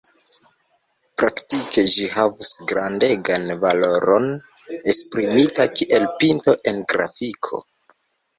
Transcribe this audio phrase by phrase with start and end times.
[1.21, 4.25] Praktike ĝi havos grandegan valoron
[4.95, 7.63] esprimita kiel pinto en grafiko.